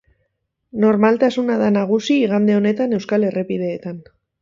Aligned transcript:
Normaltasuna 0.85 1.59
da 1.65 1.69
nagusi 1.77 2.19
igande 2.25 2.59
honetan 2.59 2.99
euskal 3.01 3.31
errepideetan. 3.33 4.05